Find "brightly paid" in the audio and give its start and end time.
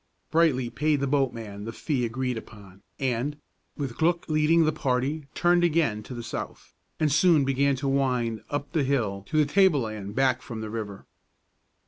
0.31-0.99